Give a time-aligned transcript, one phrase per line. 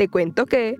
[0.00, 0.76] Te cuento que...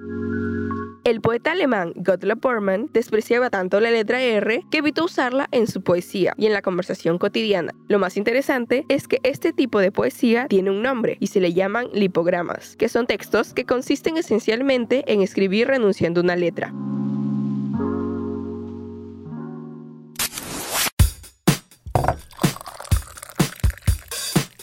[1.05, 5.83] El poeta alemán Gottlob Bormann despreciaba tanto la letra R que evitó usarla en su
[5.83, 7.75] poesía y en la conversación cotidiana.
[7.87, 11.53] Lo más interesante es que este tipo de poesía tiene un nombre y se le
[11.53, 16.73] llaman lipogramas, que son textos que consisten esencialmente en escribir renunciando una letra.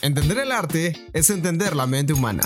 [0.02, 2.42] Entender el arte es entender la mente humana.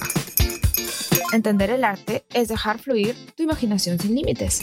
[1.32, 4.60] Entender el arte es dejar fluir tu imaginación sin límites.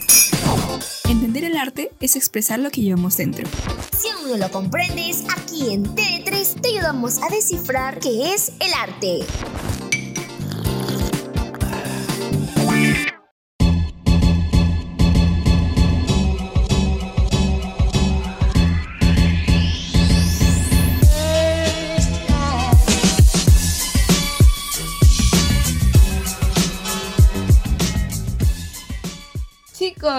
[1.09, 3.47] Entender el arte es expresar lo que llevamos dentro.
[3.97, 8.71] Si aún no lo comprendes, aquí en TV3 te ayudamos a descifrar qué es el
[8.79, 9.25] arte.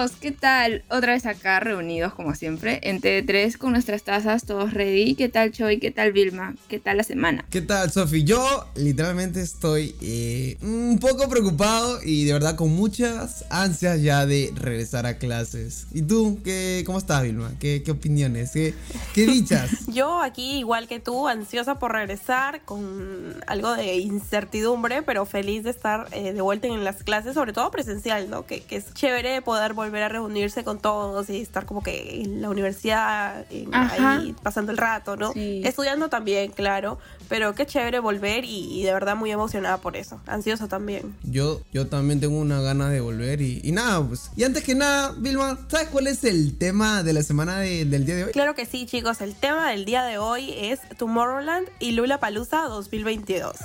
[0.01, 0.83] Chicos, ¿qué tal?
[0.89, 5.15] Otra vez acá reunidos como siempre en TV3 con nuestras tazas, todos ready.
[5.15, 5.79] ¿Qué tal Choi?
[5.79, 6.55] ¿Qué tal Vilma?
[6.67, 7.45] ¿Qué tal la semana?
[7.49, 8.23] ¿Qué tal Sofi?
[8.23, 14.51] Yo literalmente estoy eh, un poco preocupado y de verdad con muchas ansias ya de
[14.55, 15.87] regresar a clases.
[15.93, 16.39] ¿Y tú?
[16.43, 17.51] ¿Qué, ¿Cómo estás Vilma?
[17.59, 18.51] ¿Qué, qué opiniones?
[18.51, 18.73] ¿Qué,
[19.13, 19.69] ¿Qué dichas?
[19.87, 25.69] Yo aquí igual que tú, ansiosa por regresar con algo de incertidumbre, pero feliz de
[25.69, 28.45] estar eh, de vuelta en las clases, sobre todo presencial, ¿no?
[28.45, 32.41] Que, que es chévere poder volver a reunirse con todos y estar como que en
[32.41, 35.31] la universidad, ahí pasando el rato, ¿no?
[35.35, 40.67] Estudiando también, claro, pero qué chévere volver y, de verdad muy emocionada por eso, ansiosa
[40.67, 41.15] también.
[41.23, 44.31] Yo, yo también tengo una gana de volver y, nada, pues.
[44.35, 48.15] Y antes que nada, Vilma, ¿sabes cuál es el tema de la semana del día
[48.15, 48.31] de hoy?
[48.31, 52.63] Claro que sí, chicos, el tema del día de hoy es Tomorrowland y Lula Palusa
[52.63, 53.55] 2022.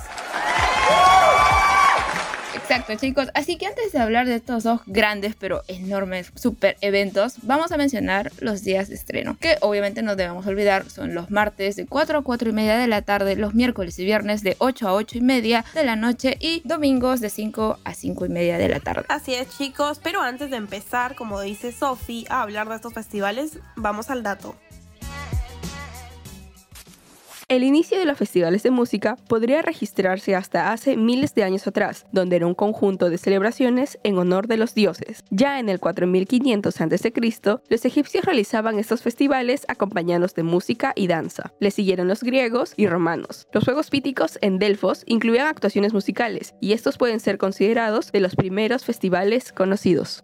[2.69, 3.29] Exacto, chicos.
[3.33, 7.77] Así que antes de hablar de estos dos grandes pero enormes super eventos, vamos a
[7.77, 12.19] mencionar los días de estreno, que obviamente no debemos olvidar son los martes de 4
[12.19, 15.17] a 4 y media de la tarde, los miércoles y viernes de 8 a 8
[15.17, 18.81] y media de la noche y domingos de 5 a 5 y media de la
[18.81, 19.05] tarde.
[19.07, 20.01] Así es, chicos.
[20.03, 24.57] Pero antes de empezar, como dice Sofi, a hablar de estos festivales, vamos al dato.
[27.49, 32.05] El inicio de los festivales de música podría registrarse hasta hace miles de años atrás,
[32.11, 35.23] donde era un conjunto de celebraciones en honor de los dioses.
[35.29, 37.13] Ya en el 4500 a.C.,
[37.69, 41.53] los egipcios realizaban estos festivales acompañados de música y danza.
[41.61, 43.47] Le siguieron los griegos y romanos.
[43.53, 48.35] Los juegos píticos en Delfos incluían actuaciones musicales, y estos pueden ser considerados de los
[48.35, 50.21] primeros festivales conocidos.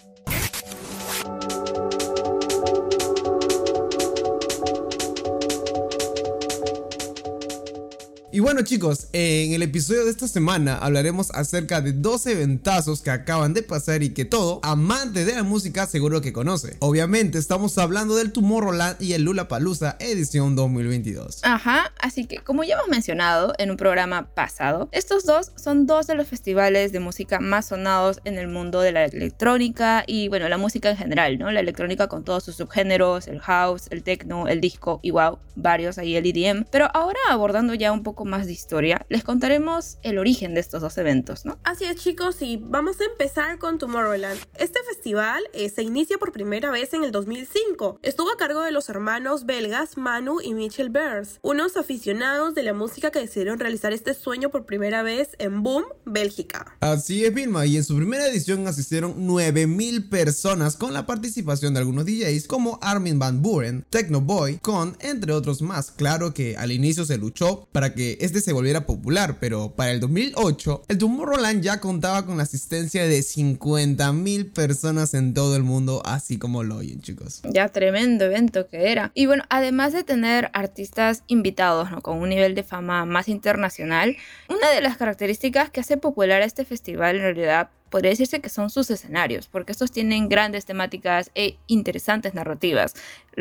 [8.34, 13.12] Y bueno chicos, en el episodio de esta semana hablaremos acerca de dos eventazos que
[13.12, 16.76] acaban de pasar y que todo amante de la música seguro que conoce.
[16.80, 21.42] Obviamente estamos hablando del Tomorrowland y el Lula Palusa edición 2022.
[21.44, 26.08] Ajá, así que como ya hemos mencionado en un programa pasado, estos dos son dos
[26.08, 30.50] de los festivales de música más sonados en el mundo de la electrónica y bueno,
[30.50, 31.52] la música en general, ¿no?
[31.52, 36.00] La electrónica con todos sus subgéneros, el house, el techno, el disco y wow, varios
[36.00, 36.66] ahí el EDM.
[36.72, 40.82] Pero ahora abordando ya un poco más de historia, les contaremos el origen de estos
[40.82, 41.60] dos eventos, ¿no?
[41.64, 44.40] Así es, chicos, y vamos a empezar con Tomorrowland.
[44.58, 48.00] Este festival eh, se inicia por primera vez en el 2005.
[48.02, 52.74] Estuvo a cargo de los hermanos belgas Manu y Mitchell Bears, unos aficionados de la
[52.74, 56.78] música que decidieron realizar este sueño por primera vez en Boom, Bélgica.
[56.80, 61.80] Así es, Vilma, y en su primera edición asistieron 9000 personas con la participación de
[61.80, 65.92] algunos DJs como Armin Van Buren, Techno Boy, Con, entre otros más.
[65.92, 70.00] Claro que al inicio se luchó para que este se volviera popular, pero para el
[70.00, 76.02] 2008 el Tomorrowland ya contaba con la asistencia de 50.000 personas en todo el mundo,
[76.06, 77.42] así como lo oyen chicos.
[77.44, 79.12] Ya tremendo evento que era.
[79.14, 82.02] Y bueno, además de tener artistas invitados ¿no?
[82.02, 84.18] con un nivel de fama más internacional,
[84.50, 88.50] una de las características que hace popular a este festival en realidad podría decirse que
[88.50, 92.96] son sus escenarios, porque estos tienen grandes temáticas e interesantes narrativas,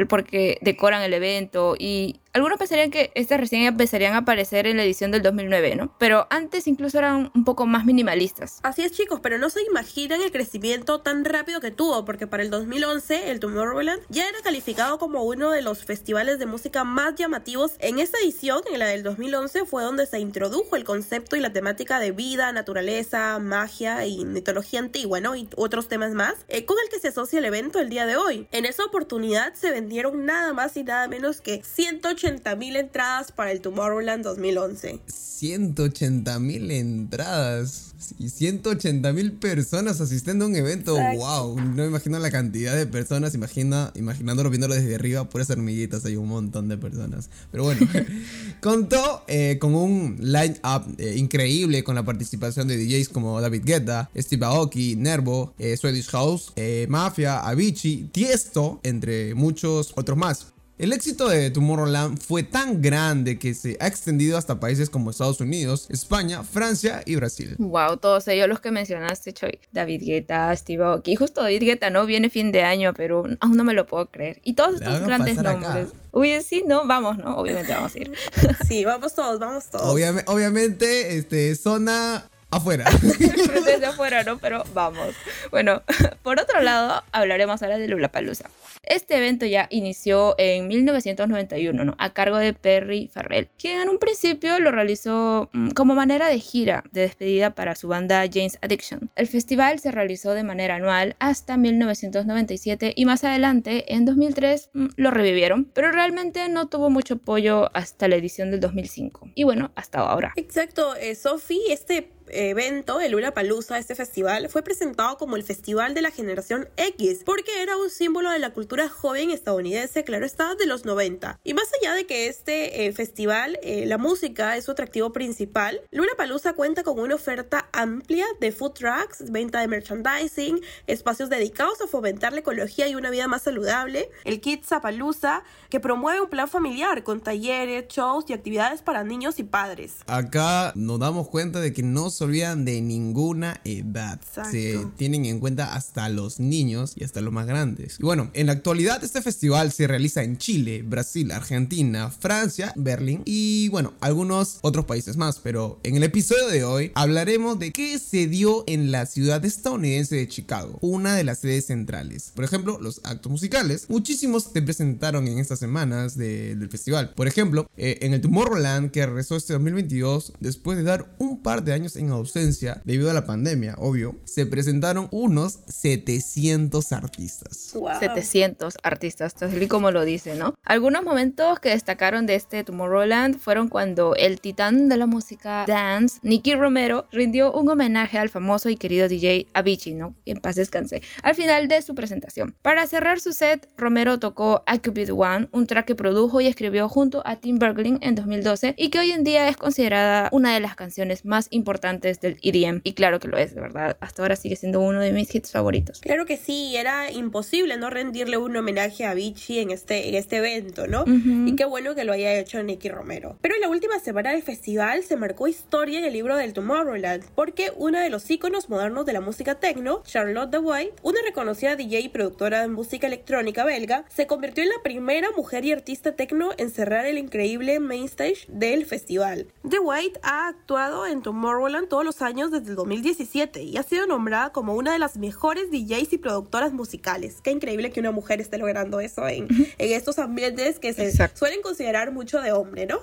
[0.08, 4.84] porque decoran el evento y algunos pensarían que estas recién empezarían a aparecer en la
[4.84, 5.94] edición del 2009, ¿no?
[5.98, 8.58] Pero antes incluso eran un poco más minimalistas.
[8.62, 12.42] Así es, chicos, pero no se imaginan el crecimiento tan rápido que tuvo, porque para
[12.42, 17.16] el 2011 el Tomorrowland ya era calificado como uno de los festivales de música más
[17.16, 17.72] llamativos.
[17.80, 21.52] En esta edición, en la del 2011, fue donde se introdujo el concepto y la
[21.52, 25.36] temática de vida, naturaleza, magia y mitología antigua, ¿no?
[25.36, 28.16] Y otros temas más, eh, con el que se asocia el evento el día de
[28.16, 28.48] hoy.
[28.52, 33.50] En esa oportunidad se vendieron nada más y nada menos que 180 mil entradas para
[33.50, 35.00] el Tomorrowland 2011.
[35.08, 40.96] 180 mil entradas y 180 mil personas asistiendo a un evento.
[40.96, 41.60] ¡Wow!
[41.60, 43.34] No imagino la cantidad de personas.
[43.34, 46.04] Imagina, imaginándolo viéndolo desde arriba, puras hormiguitas.
[46.04, 47.28] Hay un montón de personas.
[47.50, 47.86] Pero bueno,
[48.60, 54.10] contó eh, con un line-up eh, increíble con la participación de DJs como David Guetta,
[54.16, 56.52] Steve Aoki, Nervo, eh, Swedish House,
[56.88, 60.52] Mafia, Avicii, Tiesto, entre muchos otros más.
[60.78, 65.40] El éxito de Tomorrowland fue tan grande que se ha extendido hasta países como Estados
[65.40, 67.54] Unidos, España, Francia y Brasil.
[67.58, 69.60] Wow, todos ellos los que mencionaste, Choy.
[69.70, 71.14] David Guetta, Steve Aoki.
[71.14, 74.40] Justo David Guetta no viene fin de año, pero aún no me lo puedo creer.
[74.42, 75.88] Y todos estos grandes nombres.
[76.10, 77.36] Uy, sí, no, vamos, ¿no?
[77.36, 78.12] Obviamente vamos a ir.
[78.66, 79.86] Sí, vamos todos, vamos todos.
[80.26, 82.84] obviamente, este, zona afuera.
[83.02, 84.38] Desde afuera, ¿no?
[84.38, 85.14] Pero vamos.
[85.50, 85.82] Bueno,
[86.22, 88.48] por otro lado, hablaremos ahora de Lollapalooza.
[88.84, 91.94] Este evento ya inició en 1991, ¿no?
[91.98, 96.38] A cargo de Perry Farrell, quien en un principio lo realizó mm, como manera de
[96.38, 99.10] gira de despedida para su banda James Addiction.
[99.16, 104.86] El festival se realizó de manera anual hasta 1997 y más adelante, en 2003, mm,
[104.96, 109.30] lo revivieron, pero realmente no tuvo mucho apoyo hasta la edición del 2005.
[109.34, 110.32] Y bueno, hasta ahora.
[110.36, 115.94] Exacto, eh, Sophie, este evento, el Lula Palusa, este festival, fue presentado como el Festival
[115.94, 120.54] de la Generación X, porque era un símbolo de la cultura joven estadounidense, claro está,
[120.54, 121.38] de los 90.
[121.44, 125.80] Y más allá de que este eh, festival, eh, la música es su atractivo principal,
[125.90, 131.80] Lula Palusa cuenta con una oferta amplia de food trucks, venta de merchandising, espacios dedicados
[131.80, 136.28] a fomentar la ecología y una vida más saludable, el Kids Palusa, que promueve un
[136.28, 139.96] plan familiar con talleres, shows y actividades para niños y padres.
[140.06, 144.20] Acá nos damos cuenta de que no se olvidan de ninguna edad.
[144.50, 147.96] Se tienen en cuenta hasta los niños y hasta los más grandes.
[147.98, 153.22] Y bueno, en la actualidad este festival se realiza en Chile, Brasil, Argentina, Francia, Berlín
[153.24, 155.40] y bueno, algunos otros países más.
[155.40, 160.16] Pero en el episodio de hoy hablaremos de qué se dio en la ciudad estadounidense
[160.16, 162.32] de Chicago, una de las sedes centrales.
[162.34, 163.86] Por ejemplo, los actos musicales.
[163.88, 167.12] Muchísimos se presentaron en estas semanas del festival.
[167.14, 171.64] Por ejemplo, eh, en el Tomorrowland que regresó este 2022 después de dar un par
[171.64, 177.74] de años en ausencia debido a la pandemia, obvio, se presentaron unos 700 artistas.
[178.00, 180.54] 700 artistas, así como lo dice, ¿no?
[180.64, 186.18] Algunos momentos que destacaron de este Tomorrowland fueron cuando el titán de la música dance,
[186.22, 190.14] Nicky Romero, rindió un homenaje al famoso y querido DJ Avicii, ¿no?
[190.24, 192.54] En paz descanse, al final de su presentación.
[192.62, 196.40] Para cerrar su set, Romero tocó I Could Be The One, un track que produjo
[196.40, 200.28] y escribió junto a Tim Bergling en 2012 y que hoy en día es considerada
[200.32, 202.80] una de las canciones más importantes del EDM.
[202.84, 203.96] Y claro que lo es, de verdad.
[204.00, 206.00] Hasta ahora sigue siendo uno de mis hits favoritos.
[206.00, 210.38] Claro que sí, era imposible no rendirle un homenaje a Vichy en este, en este
[210.38, 211.04] evento, ¿no?
[211.06, 213.36] Y qué bueno que lo haya hecho Nicky Romero.
[213.40, 217.24] Pero en la última semana del festival se marcó historia en el libro del Tomorrowland,
[217.34, 221.76] porque una de los íconos modernos de la música techno, Charlotte de White, una reconocida
[221.76, 226.12] DJ y productora de música electrónica belga, se convirtió en la primera mujer y artista
[226.14, 229.46] techno en cerrar el increíble main stage del festival.
[229.68, 234.06] The White ha actuado en Tomorrowland todos los años desde el 2017 y ha sido
[234.06, 237.40] nombrada como una de las mejores DJs y productoras musicales.
[237.42, 241.62] Qué increíble que una mujer esté logrando eso en, en estos ambientes que se suelen
[241.62, 243.00] considerar mucho de hombre, ¿no?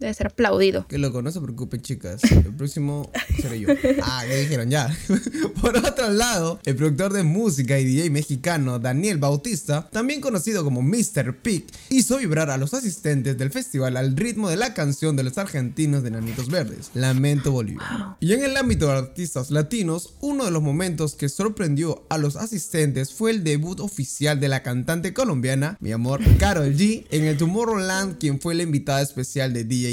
[0.00, 0.86] Debe ser aplaudido.
[0.88, 2.22] Que loco, no se preocupen, chicas.
[2.24, 3.10] El próximo
[3.40, 3.68] seré yo.
[4.02, 4.96] Ah, ya dijeron, ya.
[5.60, 10.80] Por otro lado, el productor de música y DJ mexicano Daniel Bautista, también conocido como
[10.80, 11.36] Mr.
[11.42, 15.36] Pick, hizo vibrar a los asistentes del festival al ritmo de la canción de los
[15.36, 18.16] argentinos de Nanitos Verdes, Lamento Bolivia.
[18.20, 22.36] Y en el ámbito de artistas latinos, uno de los momentos que sorprendió a los
[22.36, 27.36] asistentes fue el debut oficial de la cantante colombiana, mi amor, Carol G, en el
[27.36, 29.89] Tomorrowland, quien fue la invitada especial de DJ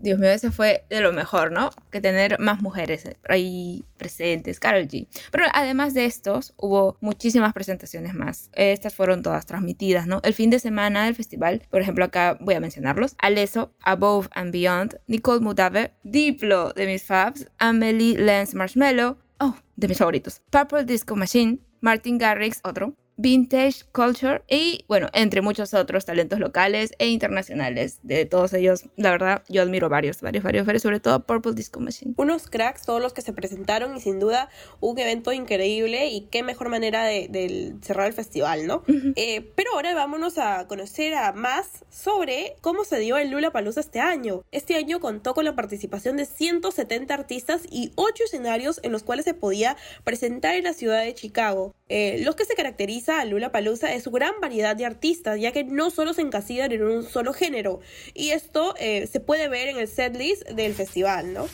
[0.00, 1.70] Dios mío, ese fue de lo mejor, ¿no?
[1.90, 5.08] Que tener más mujeres ahí presentes, Carol G.
[5.30, 8.50] Pero además de estos, hubo muchísimas presentaciones más.
[8.52, 10.20] Estas fueron todas transmitidas, ¿no?
[10.24, 13.14] El fin de semana del festival, por ejemplo, acá voy a mencionarlos.
[13.18, 19.88] Aleso, Above and Beyond, Nicole Mudave, Diplo de mis Fabs, Amelie Lance Marshmallow, oh, de
[19.88, 26.04] mis favoritos, Purple Disco Machine, Martin Garrix, otro, Vintage Culture y bueno, entre muchos otros
[26.04, 28.00] talentos locales e internacionales.
[28.02, 31.80] De todos ellos, la verdad, yo admiro varios, varios, varios, varios, sobre todo Purple Disco
[31.80, 32.14] Machine.
[32.16, 34.48] Unos cracks, todos los que se presentaron y sin duda
[34.80, 38.82] un evento increíble y qué mejor manera de, cerrar el festival, ¿no?
[39.16, 43.80] Eh, pero ahora vámonos a conocer a más sobre cómo se dio el Lula Palusa
[43.80, 44.42] este año.
[44.50, 49.24] Este año contó con la participación de 170 artistas y 8 escenarios en los cuales
[49.24, 51.74] se podía presentar en la ciudad de Chicago.
[51.88, 55.64] Eh, los que se caracterizan Lula Palusa es su gran variedad de artistas, ya que
[55.64, 57.80] no solo se encasillan en un solo género.
[58.14, 61.46] Y esto eh, se puede ver en el setlist del festival, ¿no?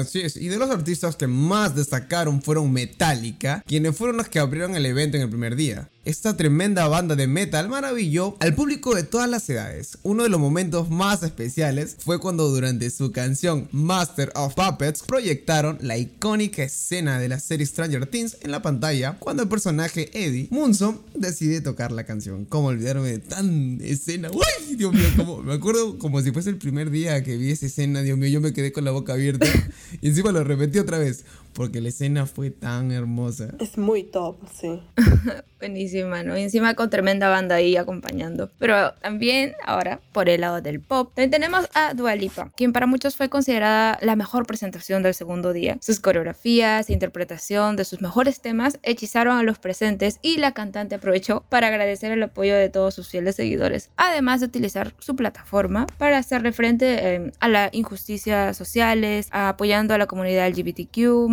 [0.00, 4.38] Así es, y de los artistas que más destacaron fueron Metallica, quienes fueron los que
[4.38, 5.90] abrieron el evento en el primer día.
[6.04, 9.96] Esta tremenda banda de metal maravilló al público de todas las edades.
[10.02, 15.78] Uno de los momentos más especiales fue cuando durante su canción Master of Puppets proyectaron
[15.80, 20.48] la icónica escena de la serie Stranger Things en la pantalla cuando el personaje Eddie
[20.50, 22.44] Munson decide tocar la canción.
[22.44, 24.30] ¿Cómo olvidarme de tan escena?
[24.30, 24.76] ¡Uy!
[24.76, 28.02] Dios mío, como- me acuerdo como si fuese el primer día que vi esa escena,
[28.02, 29.46] Dios mío, yo me quedé con la boca abierta
[30.02, 33.54] y encima lo repetí otra vez porque la escena fue tan hermosa.
[33.58, 34.82] Es muy top, sí.
[35.58, 36.36] Buenísima, ¿no?
[36.36, 38.50] Y encima con tremenda banda ahí acompañando.
[38.58, 42.86] Pero también, ahora, por el lado del pop, también tenemos a Dua Lipa, quien para
[42.86, 45.78] muchos fue considerada la mejor presentación del segundo día.
[45.80, 50.96] Sus coreografías e interpretación de sus mejores temas hechizaron a los presentes y la cantante
[50.96, 55.86] aprovechó para agradecer el apoyo de todos sus fieles seguidores, además de utilizar su plataforma
[55.96, 61.28] para hacerle frente eh, a las injusticias sociales, apoyando a la comunidad LGBTQ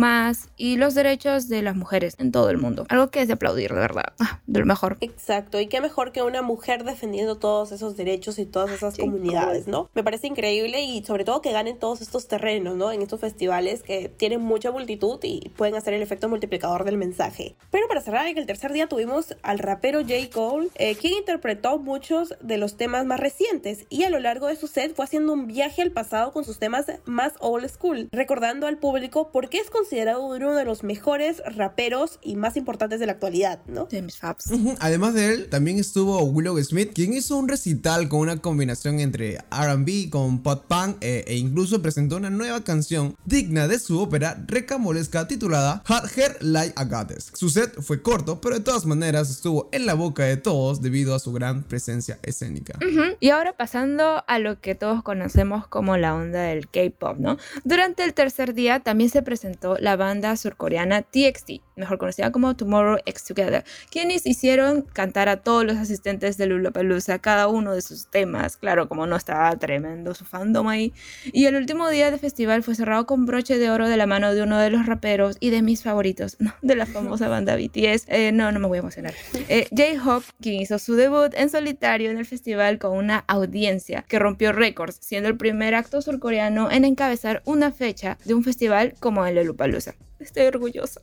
[0.56, 2.84] y los derechos de las mujeres en todo el mundo.
[2.90, 4.12] Algo que es de aplaudir, de verdad.
[4.20, 4.98] Ah, de lo mejor.
[5.00, 9.66] Exacto, y qué mejor que una mujer defendiendo todos esos derechos y todas esas comunidades,
[9.68, 9.88] ¿no?
[9.94, 12.92] Me parece increíble y sobre todo que ganen todos estos terrenos, ¿no?
[12.92, 17.56] En estos festivales que tienen mucha multitud y pueden hacer el efecto multiplicador del mensaje.
[17.70, 20.14] Pero para cerrar, en el tercer día tuvimos al rapero J.
[20.32, 24.56] Cole, eh, quien interpretó muchos de los temas más recientes y a lo largo de
[24.56, 28.66] su set fue haciendo un viaje al pasado con sus temas más old school, recordando
[28.66, 33.06] al público por qué es considerado uno de los mejores raperos y más importantes de
[33.06, 33.86] la actualidad, ¿no?
[33.86, 34.50] De mis faps.
[34.80, 39.38] Además de él, también estuvo Willow Smith, quien hizo un recital con una combinación entre
[39.50, 44.42] RB con pop punk eh, e incluso presentó una nueva canción digna de su ópera
[44.46, 47.30] recamolesca titulada Hot Hair Like a Goddess.
[47.34, 51.14] Su set fue corto, pero de todas maneras estuvo en la boca de todos debido
[51.14, 52.78] a su gran presencia escénica.
[53.20, 57.36] Y ahora pasando a lo que todos conocemos como la onda del K-pop, ¿no?
[57.64, 62.98] Durante el tercer día también se presentó la banda surcoreana TXT, mejor conocida como Tomorrow
[63.06, 68.10] X Together, quienes hicieron cantar a todos los asistentes de Lollapalooza cada uno de sus
[68.10, 68.56] temas.
[68.56, 70.92] Claro, como no estaba tremendo su fandom ahí.
[71.32, 74.34] Y el último día de festival fue cerrado con broche de oro de la mano
[74.34, 78.04] de uno de los raperos y de mis favoritos, de la famosa banda BTS.
[78.08, 79.14] Eh, no, no me voy a emocionar.
[79.48, 84.18] Eh, J-Hope, quien hizo su debut en solitario en el festival con una audiencia que
[84.18, 89.24] rompió récords, siendo el primer acto surcoreano en encabezar una fecha de un festival como
[89.26, 89.94] el Lollapalooza.
[90.22, 91.00] Estoy orgullosa.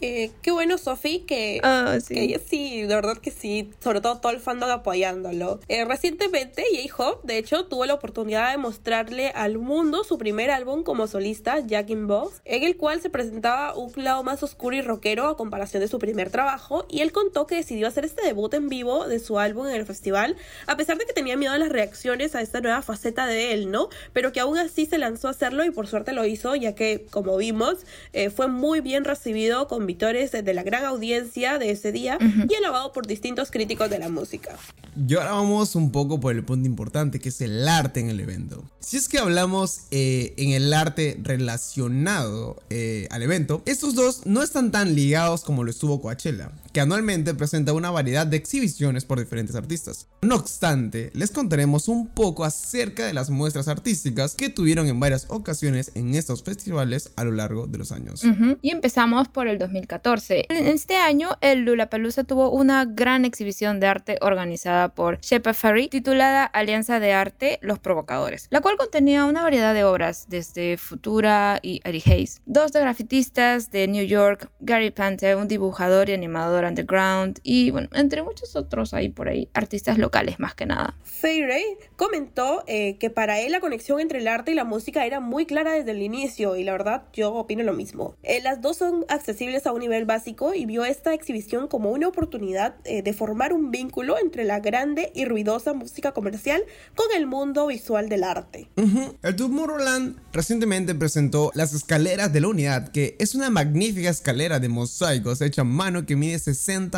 [0.00, 4.18] Eh, qué bueno, Sofi, que, Ah, que ella sí, de verdad que sí, sobre todo
[4.18, 5.60] todo el fandom apoyándolo.
[5.68, 10.82] Eh, recientemente, J-Hope, de hecho, tuvo la oportunidad de mostrarle al mundo su primer álbum
[10.82, 14.82] como solista, Jack in Box, en el cual se presentaba un lado más oscuro y
[14.82, 18.52] rockero a comparación de su primer trabajo, y él contó que decidió hacer este debut
[18.54, 21.58] en vivo de su álbum en el festival, a pesar de que tenía miedo a
[21.58, 23.88] las reacciones a esta nueva faceta de él, ¿no?
[24.12, 27.06] Pero que aún así se lanzó a hacerlo y por suerte lo hizo, ya que,
[27.10, 27.78] como vimos,
[28.12, 32.18] eh, fue muy bien recibido con victorias de la gran audiencia de ese día
[32.48, 34.56] y alabado por distintos críticos de la música.
[34.96, 38.20] Y ahora vamos un poco por el punto importante que es el arte en el
[38.20, 38.64] evento.
[38.80, 44.42] Si es que hablamos eh, en el arte relacionado eh, al evento, estos dos no
[44.42, 49.20] están tan ligados como lo estuvo Coachella, que anualmente presenta una variedad de exhibiciones por
[49.20, 50.08] diferentes artistas.
[50.22, 55.26] No obstante, les contaremos un poco acerca de las muestras artísticas que tuvieron en varias
[55.28, 58.24] ocasiones en estos festivales a lo largo de los años.
[58.24, 58.58] Ujú.
[58.60, 60.46] Y empezamos por el 2014.
[60.48, 65.90] En este año, el Lollapalooza tuvo una gran exhibición de arte organizada por Shepard Farid
[65.90, 71.60] titulada Alianza de Arte Los Provocadores, la cual contenía una variedad de obras desde Futura
[71.62, 76.63] y Eddie Hayes, dos de grafitistas de New York, Gary Pante, un dibujador y animador
[76.64, 80.96] underground y bueno, entre muchos otros ahí por ahí, artistas locales más que nada.
[81.02, 81.62] Feyre
[81.96, 85.46] comentó eh, que para él la conexión entre el arte y la música era muy
[85.46, 88.16] clara desde el inicio y la verdad yo opino lo mismo.
[88.22, 92.08] Eh, las dos son accesibles a un nivel básico y vio esta exhibición como una
[92.08, 96.62] oportunidad eh, de formar un vínculo entre la grande y ruidosa música comercial
[96.94, 98.68] con el mundo visual del arte.
[98.76, 99.16] Ujú.
[99.22, 104.68] El Tomorrowland recientemente presentó las escaleras de la unidad, que es una magnífica escalera de
[104.68, 106.53] mosaicos hecha a mano que mide 60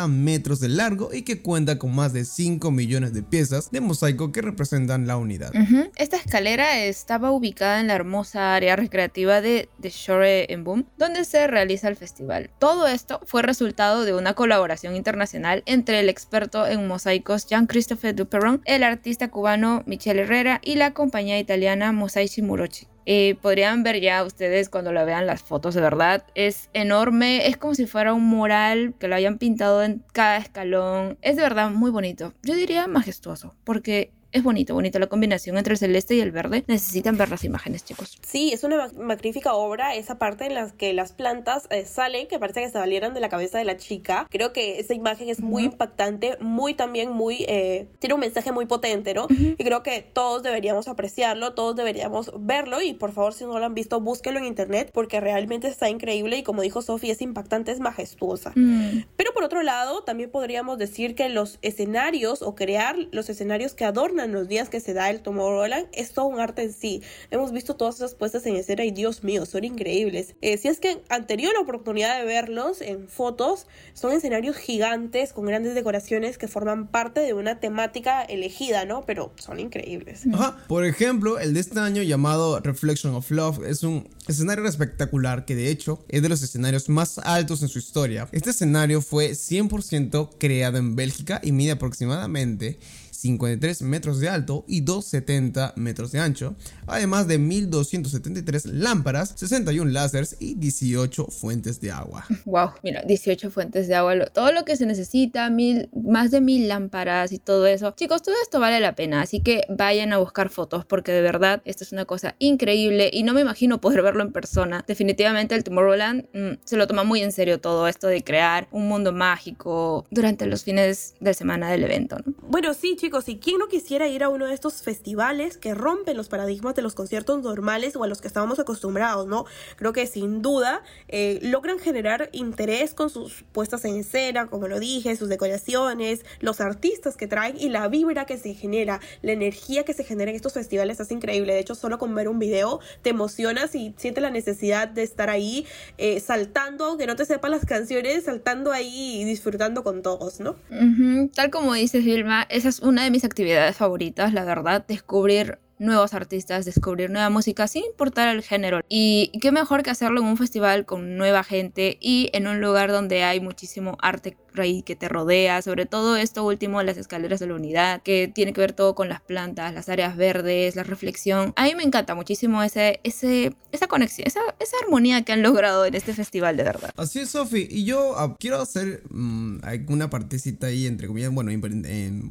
[0.07, 4.31] metros de largo y que cuenta con más de 5 millones de piezas de mosaico
[4.31, 5.51] que representan la unidad.
[5.95, 11.25] Esta escalera estaba ubicada en la hermosa área recreativa de The Shore en Boom, donde
[11.25, 12.49] se realiza el festival.
[12.59, 18.61] Todo esto fue resultado de una colaboración internacional entre el experto en mosaicos Jean-Christophe Duperron,
[18.65, 22.87] el artista cubano Michel Herrera y la compañía italiana Mosaici Murochi.
[23.09, 26.25] Eh, podrían ver ya ustedes cuando lo vean las fotos, de verdad.
[26.35, 31.17] Es enorme, es como si fuera un mural que lo hayan pintado en cada escalón.
[31.21, 32.33] Es de verdad muy bonito.
[32.43, 36.63] Yo diría majestuoso, porque es bonito, bonito la combinación entre el celeste y el verde.
[36.67, 38.17] Necesitan ver las imágenes, chicos.
[38.25, 42.39] Sí, es una magnífica obra esa parte en la que las plantas eh, salen, que
[42.39, 44.27] parece que se salieran de la cabeza de la chica.
[44.29, 47.45] Creo que esa imagen es muy impactante, muy también muy...
[47.47, 49.27] Eh, tiene un mensaje muy potente, ¿no?
[49.29, 53.65] Y creo que todos deberíamos apreciarlo, todos deberíamos verlo y por favor si no lo
[53.65, 57.71] han visto, búsquelo en internet porque realmente está increíble y como dijo Sofía, es impactante,
[57.71, 58.51] es majestuosa.
[58.55, 59.03] Mm.
[59.15, 63.85] Pero por otro lado, también podríamos decir que los escenarios o crear los escenarios que
[63.85, 67.01] adornan los días que se da el Tomorrowland es todo un arte en sí.
[67.31, 70.35] Hemos visto todas esas puestas en escena y Dios mío, son increíbles.
[70.41, 75.33] Eh, si es que han tenido la oportunidad de verlos en fotos, son escenarios gigantes
[75.33, 79.03] con grandes decoraciones que forman parte de una temática elegida, ¿no?
[79.05, 80.23] Pero son increíbles.
[80.67, 85.55] Por ejemplo, el de este año llamado Reflection of Love es un escenario espectacular que
[85.55, 88.27] de hecho es de los escenarios más altos en su historia.
[88.31, 92.79] Este escenario fue 100% creado en Bélgica y mide aproximadamente
[93.17, 96.55] 53 metros de alto y 270 metros de ancho,
[96.85, 102.25] además de 1273 lámparas, 61 láseres y 18 fuentes de agua.
[102.45, 106.67] Wow, mira, 18 fuentes de agua, todo lo que se necesita, mil, más de mil
[106.67, 107.93] lámparas y todo eso.
[107.97, 111.61] Chicos, todo esto vale la pena, así que vayan a buscar fotos porque de verdad
[111.65, 114.85] esto es una cosa increíble y no me imagino poder verlo en persona.
[114.87, 118.87] Definitivamente el Tomorrowland mm, se lo toma muy en serio todo esto de crear un
[118.87, 122.33] mundo mágico durante los fines de semana del evento, ¿no?
[122.43, 126.17] Bueno, sí, chicos, ¿y quién no quisiera ir a uno de estos festivales que rompen
[126.17, 129.45] los paradigmas de los conciertos normales o a los que estábamos acostumbrados, ¿no?
[129.77, 134.79] Creo que sin duda eh, logran generar interés con sus puestas en escena, como lo
[134.79, 139.85] dije, sus decoraciones, los artistas que traen y la vibra que se genera, la energía
[139.85, 141.53] que se genera en estos festivales es increíble.
[141.53, 145.29] De hecho, solo con ver un video te emocionas y sientes la necesidad de estar
[145.29, 145.65] ahí
[145.97, 150.57] eh, saltando, aunque no te sepan las canciones, saltando ahí y disfrutando con todos, ¿no?
[150.69, 155.59] Ujú, Tal como dices, Vilma, esa es una de mis actividades favoritas, la verdad, descubrir
[155.79, 158.81] nuevos artistas, descubrir nueva música sin importar el género.
[158.89, 162.91] Y qué mejor que hacerlo en un festival con nueva gente y en un lugar
[162.91, 167.47] donde hay muchísimo arte ahí que te rodea, sobre todo esto último, las escaleras de
[167.47, 171.53] la unidad, que tiene que ver todo con las plantas, las áreas verdes, la reflexión.
[171.55, 175.85] A mí me encanta muchísimo ese, ese, esa conexión, esa, esa armonía que han logrado
[175.85, 176.91] en este festival, de verdad.
[176.95, 177.67] Así es, Sofi.
[177.69, 181.51] Y yo ah, quiero hacer mm, una partecita ahí, entre comillas, bueno,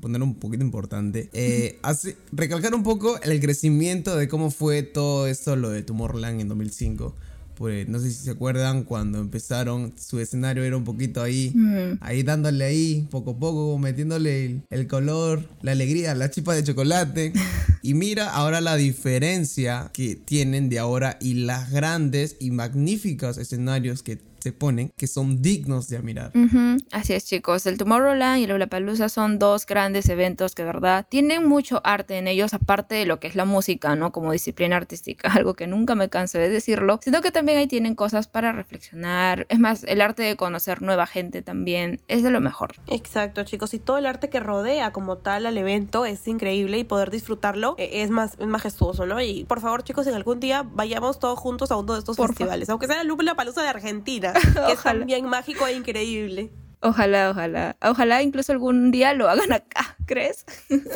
[0.00, 1.28] poner un poquito importante.
[1.32, 6.40] Eh, hace- recalcar un poco el crecimiento de cómo fue todo esto, lo de Tomorrowland
[6.40, 7.14] en 2005.
[7.56, 11.98] Pues no sé si se acuerdan cuando empezaron, su escenario era un poquito ahí, Mm.
[12.00, 16.64] ahí dándole ahí, poco a poco, metiéndole el, el color, la alegría, la chispa de
[16.64, 17.32] chocolate.
[17.82, 24.02] Y mira ahora la diferencia que tienen de ahora y las grandes y magníficos escenarios
[24.02, 26.30] que se ponen, que son dignos de admirar.
[26.36, 27.66] Ujú, Así es, chicos.
[27.66, 32.16] El Tomorrowland y el Lollapalooza son dos grandes eventos que, de verdad, tienen mucho arte
[32.16, 34.12] en ellos, aparte de lo que es la música, ¿no?
[34.12, 37.96] Como disciplina artística, algo que nunca me canso de decirlo, sino que también ahí tienen
[37.96, 39.46] cosas para reflexionar.
[39.48, 42.74] Es más, el arte de conocer nueva gente también es de lo mejor.
[42.86, 46.84] Exacto, chicos, y todo el arte que rodea como tal al evento es increíble y
[46.84, 49.20] poder disfrutarlo eh, es más es majestuoso, ¿no?
[49.20, 52.32] Y por favor, chicos, en algún día vayamos todos juntos a uno de estos Porfa.
[52.32, 54.32] festivales, aunque sea la Palusa de Argentina,
[54.66, 56.50] que es también mágico e increíble.
[56.80, 57.76] Ojalá, ojalá.
[57.82, 60.44] Ojalá incluso algún día lo hagan acá, ¿crees?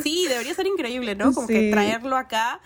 [0.02, 1.32] Sí, debería ser increíble, ¿no?
[1.32, 1.54] Como Sí.
[1.54, 2.60] que traerlo acá.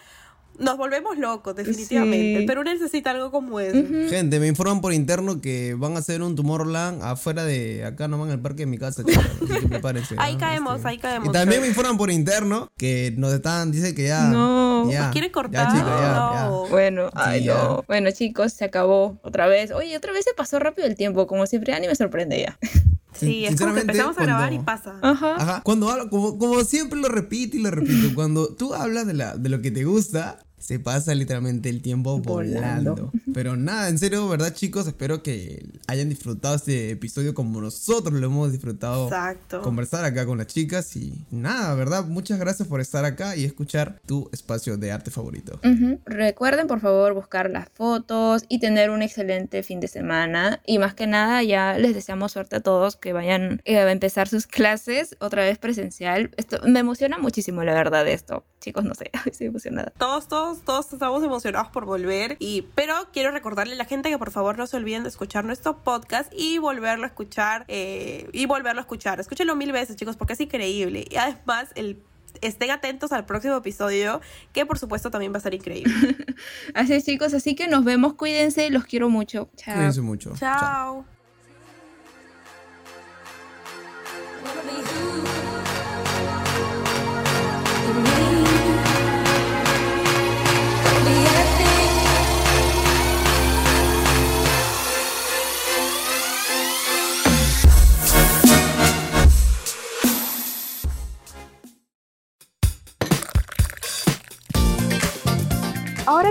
[0.59, 2.40] Nos volvemos locos, definitivamente.
[2.40, 2.47] Sí.
[2.47, 3.77] Pero necesita algo como eso.
[4.09, 8.29] Gente, me informan por interno que van a hacer un Tomorrowland afuera de acá nomás
[8.29, 9.25] en el parque de mi casa, chicos.
[9.25, 10.14] Así que prepárense.
[10.19, 10.38] Ahí ¿no?
[10.40, 11.29] caemos, Este, ahí caemos.
[11.29, 14.29] Y también me informan por interno que nos están, dice que ya.
[14.29, 14.90] No.
[14.90, 15.69] ya, Nos quiere ya, cortar.
[15.73, 16.45] ya, ya.
[16.49, 16.67] No.
[16.69, 17.55] Bueno, Sí, ay ya.
[17.55, 17.85] no.
[17.88, 19.71] Bueno, chicos, se acabó otra vez.
[19.73, 22.59] Oye, otra vez se pasó rápido el tiempo, como siempre, Ani me sorprende ya.
[23.18, 24.98] Sí, es como que empezamos a grabar y cuando- pasa.
[25.03, 25.37] Ajá.
[25.37, 29.14] Ajá, cuando hablo, como, como siempre lo repito y lo repito, cuando tú hablas de,
[29.14, 32.94] la, de lo que te gusta, se pasa literalmente el tiempo volando.
[32.94, 33.12] Volando.
[33.35, 34.87] Pero nada, en serio, ¿verdad chicos?
[34.87, 39.05] Espero que hayan disfrutado este episodio como nosotros lo hemos disfrutado.
[39.05, 39.61] Exacto.
[39.61, 42.07] Conversar acá con las chicas y nada, ¿verdad?
[42.07, 45.61] Muchas gracias por estar acá y escuchar tu espacio de arte favorito.
[46.07, 50.62] Recuerden, por favor, buscar las fotos y tener un excelente fin de semana.
[50.64, 54.29] Y más que nada, ya les deseamos suerte a todos que vayan eh, a empezar
[54.29, 56.31] sus clases otra vez presencial.
[56.38, 58.44] Esto me emociona muchísimo, la verdad, esto.
[58.61, 59.92] Chicos, no sé, estoy emocionada.
[59.98, 62.37] Todos, todos, todos estamos emocionados por volver.
[62.38, 65.45] Y, pero quiero recordarle a la gente que por favor no se olviden de escuchar
[65.45, 67.64] nuestro podcast y volverlo a escuchar.
[67.69, 69.21] eh, y volverlo a escuchar.
[69.21, 71.07] Escúchenlo mil veces, chicos, porque es increíble.
[71.11, 72.03] Y además, el
[72.40, 74.21] estén atentos al próximo episodio,
[74.53, 75.95] que por supuesto también va a ser increíble.
[76.75, 79.49] así es, chicos, así que nos vemos, cuídense, los quiero mucho.
[79.57, 79.77] Chao.
[79.77, 80.33] Cuídense mucho.
[80.37, 81.05] Chao.